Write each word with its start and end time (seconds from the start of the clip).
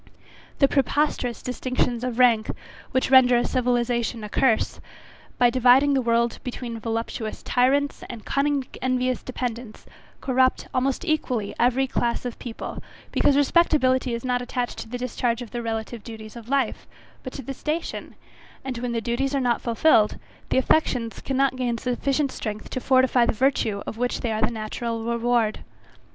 The 0.57 0.67
preposterous 0.67 1.43
distinctions 1.43 2.03
of 2.03 2.17
rank, 2.17 2.49
which 2.89 3.11
render 3.11 3.43
civilization 3.43 4.23
a 4.23 4.29
curse, 4.29 4.79
by 5.37 5.51
dividing 5.51 5.93
the 5.93 6.01
world 6.01 6.39
between 6.43 6.79
voluptuous 6.79 7.43
tyrants, 7.43 8.03
and 8.09 8.25
cunning 8.25 8.65
envious 8.81 9.21
dependents, 9.21 9.85
corrupt, 10.19 10.67
almost 10.73 11.05
equally, 11.05 11.53
every 11.59 11.85
class 11.85 12.25
of 12.25 12.39
people, 12.39 12.81
because 13.11 13.37
respectability 13.37 14.15
is 14.15 14.25
not 14.25 14.41
attached 14.41 14.79
to 14.79 14.89
the 14.89 14.97
discharge 14.97 15.43
of 15.43 15.51
the 15.51 15.61
relative 15.61 16.03
duties 16.03 16.35
of 16.35 16.49
life, 16.49 16.87
but 17.21 17.31
to 17.33 17.43
the 17.43 17.53
station, 17.53 18.15
and 18.65 18.79
when 18.79 18.93
the 18.93 19.01
duties 19.01 19.35
are 19.35 19.39
not 19.39 19.61
fulfilled, 19.61 20.17
the 20.49 20.57
affections 20.57 21.19
cannot 21.21 21.55
gain 21.57 21.77
sufficient 21.77 22.31
strength 22.31 22.71
to 22.71 22.81
fortify 22.81 23.23
the 23.23 23.33
virtue 23.33 23.83
of 23.85 23.99
which 23.99 24.21
they 24.21 24.31
are 24.31 24.41
the 24.41 24.49
natural 24.49 25.03
reward. 25.03 25.59